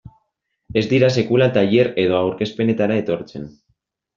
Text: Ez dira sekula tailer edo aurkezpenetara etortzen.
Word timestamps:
Ez 0.81 0.83
dira 0.93 1.09
sekula 1.21 1.49
tailer 1.57 1.91
edo 2.05 2.17
aurkezpenetara 2.23 2.99
etortzen. 3.03 3.47